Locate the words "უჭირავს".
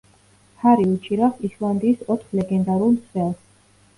0.93-1.43